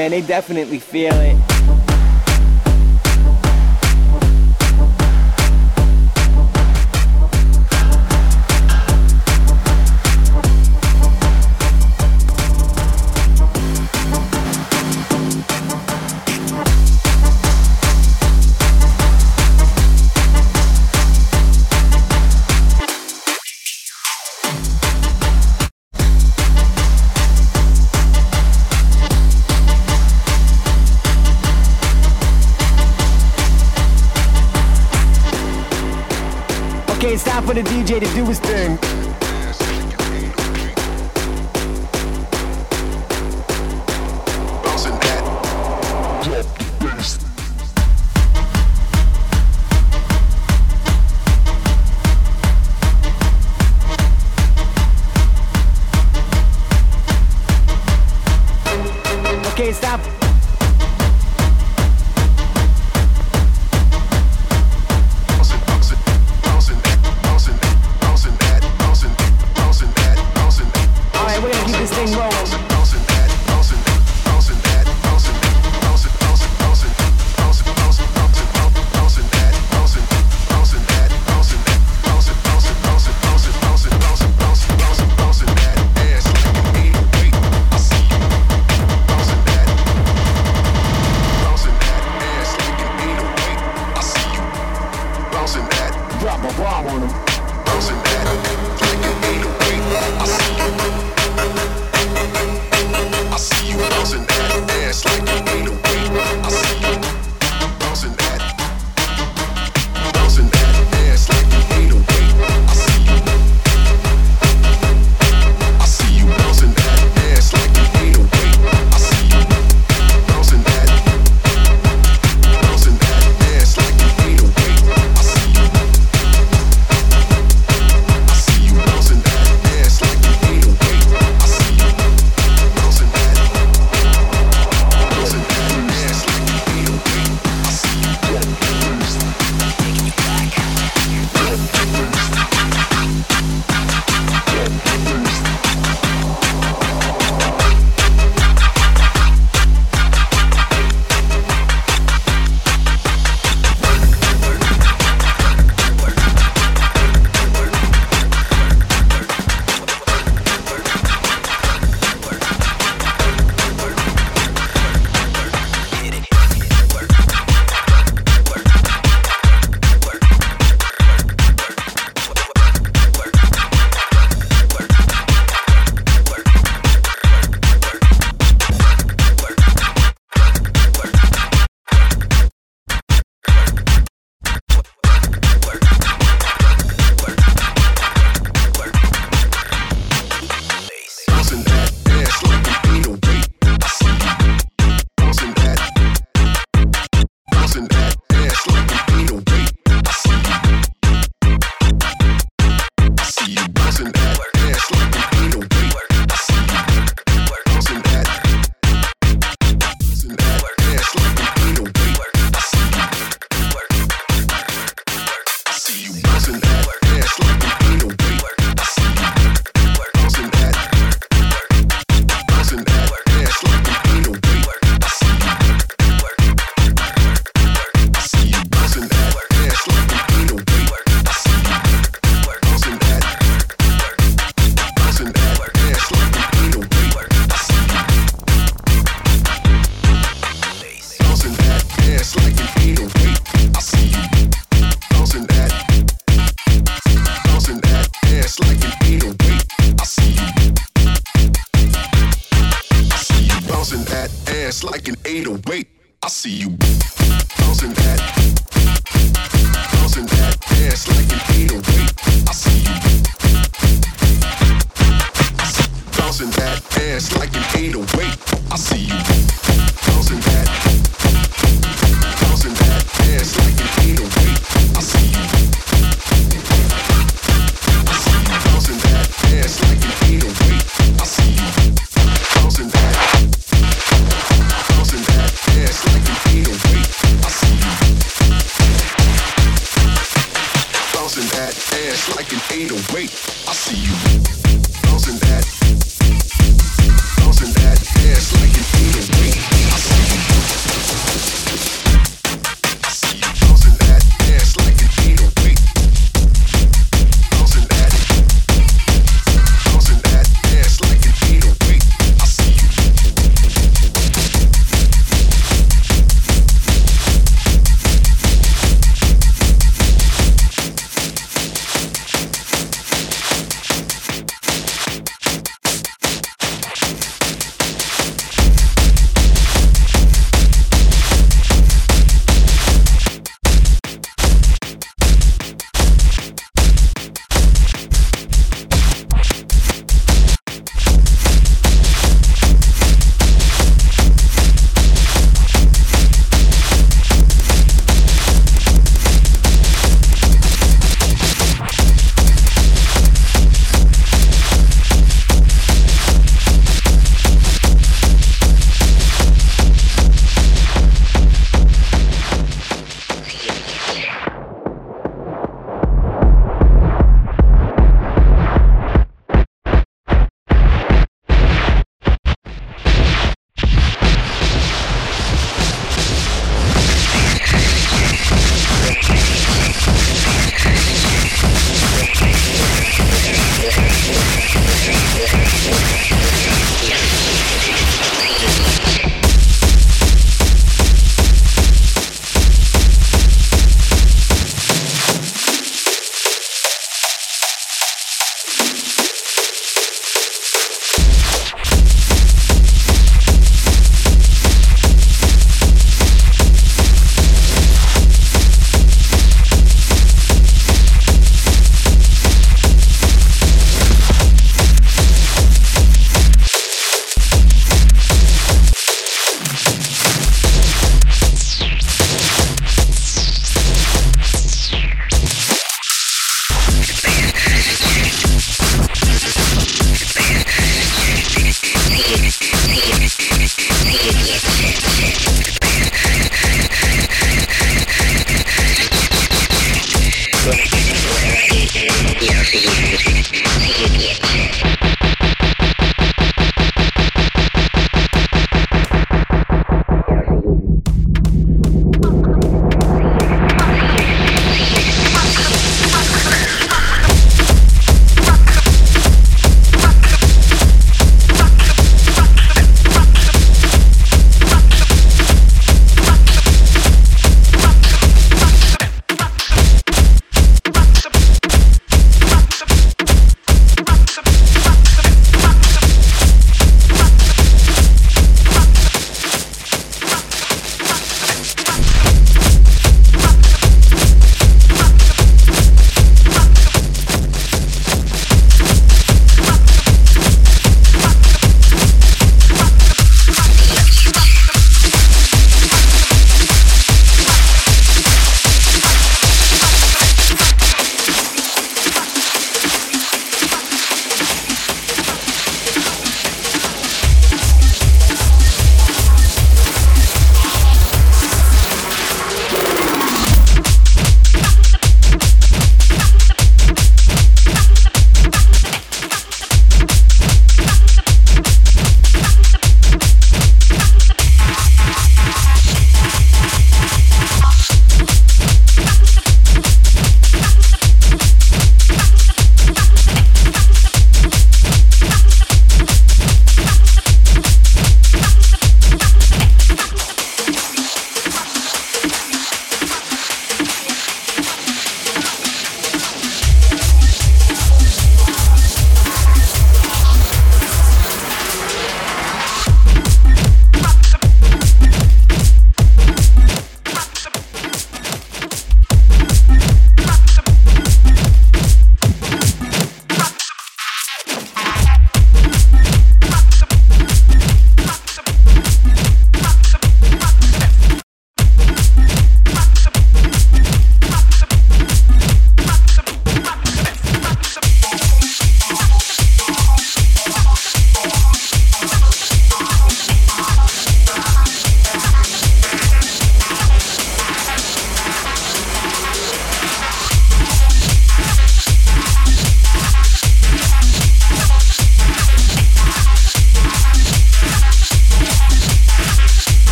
Man, 0.00 0.10
they 0.12 0.22
definitely 0.22 0.78
feel 0.78 1.12
it. 1.12 1.49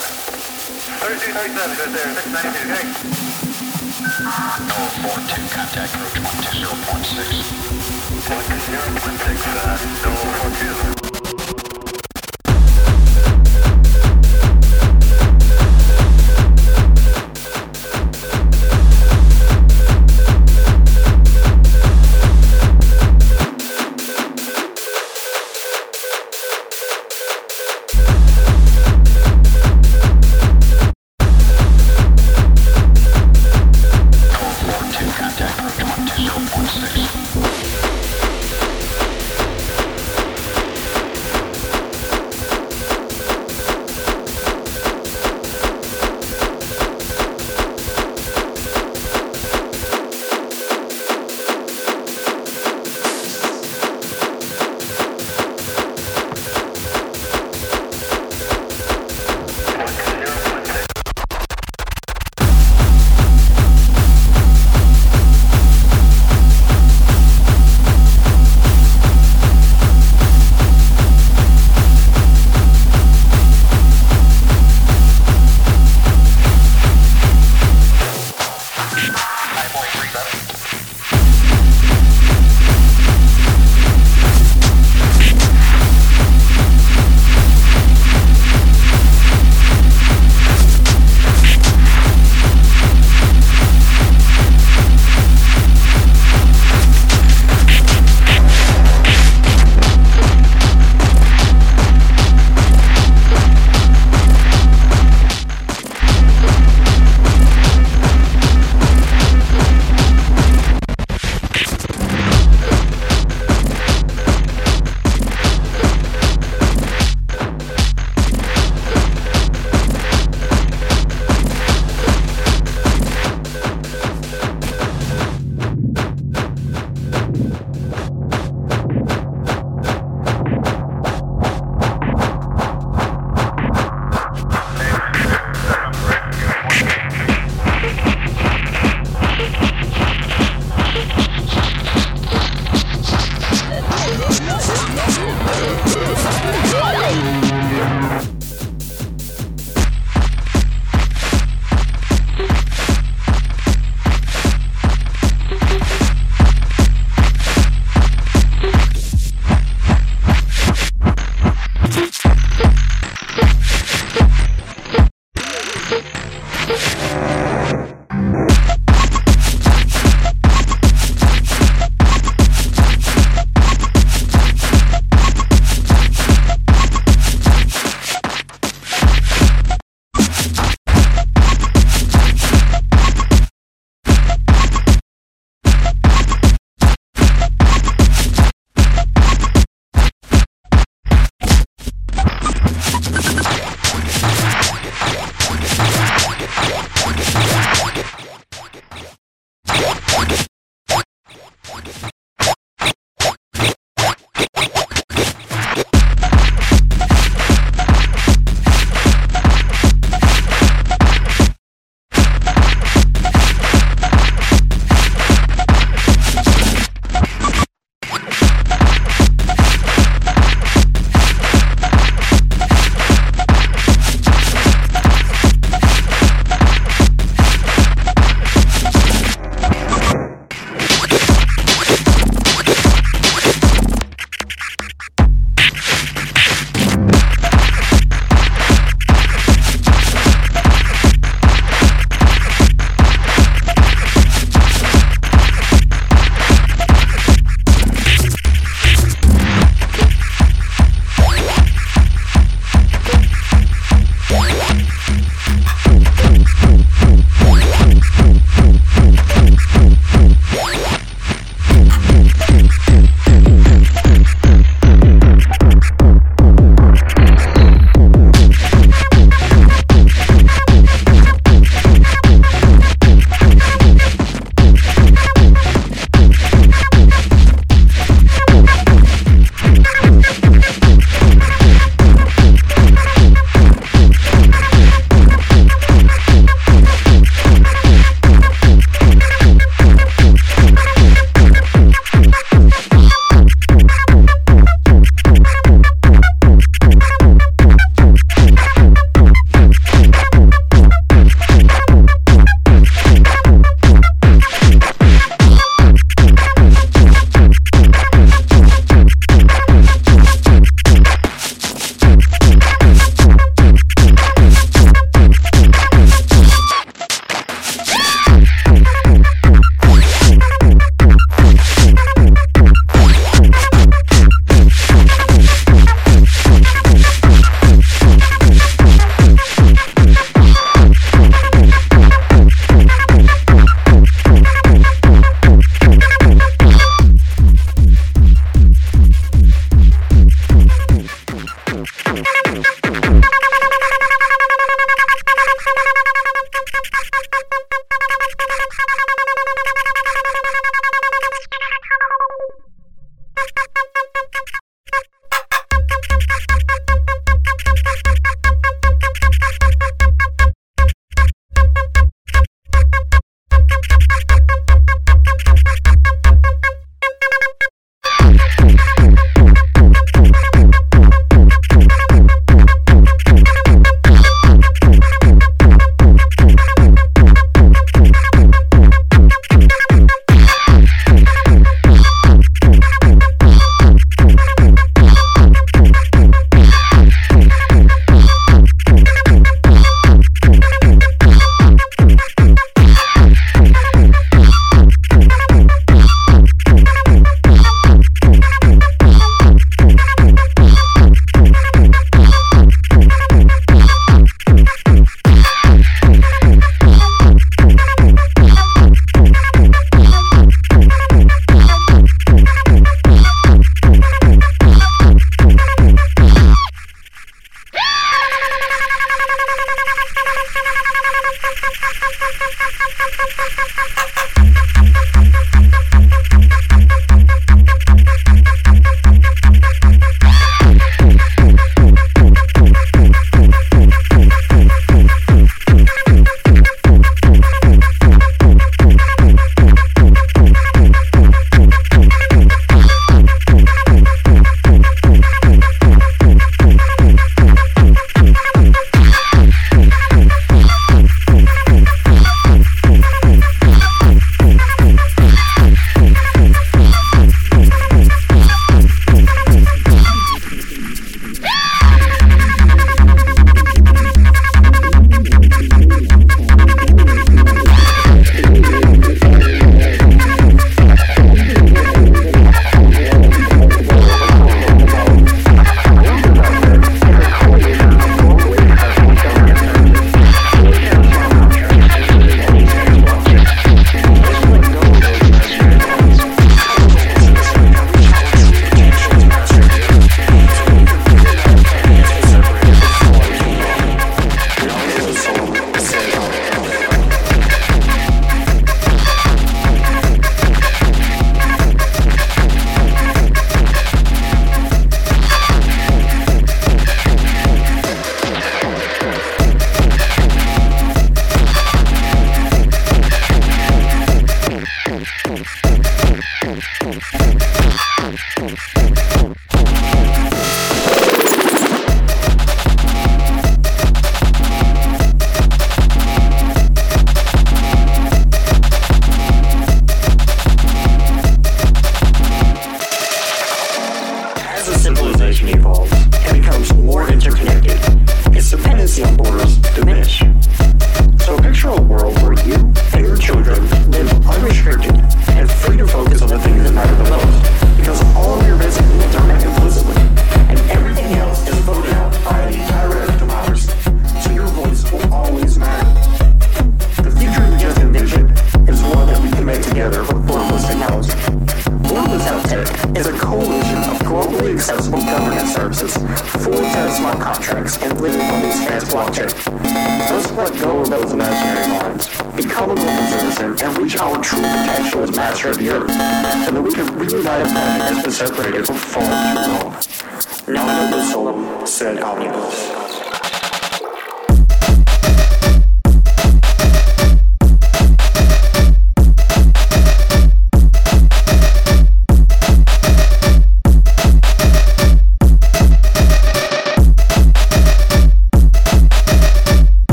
3237, 0.00 1.76
good 1.76 1.94
there, 1.94 2.10
692, 2.18 2.66
okay. 2.66 2.82
No 4.66 4.90
410, 5.06 5.46
contact 5.54 5.94
approach 5.94 6.50
120.6. 6.50 7.30
120.6, 8.26 9.38
uh, 9.54 9.78
no 10.02 10.10
42. 10.10 10.93